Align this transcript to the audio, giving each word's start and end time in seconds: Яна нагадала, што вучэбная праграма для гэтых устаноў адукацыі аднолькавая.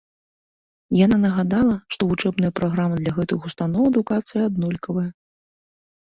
Яна 0.99 1.17
нагадала, 1.25 1.75
што 1.95 2.01
вучэбная 2.11 2.49
праграма 2.59 2.95
для 3.01 3.13
гэтых 3.17 3.39
устаноў 3.49 3.83
адукацыі 3.91 4.41
аднолькавая. 4.47 5.05